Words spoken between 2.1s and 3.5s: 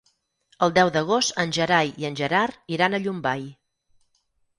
Gerard iran a Llombai.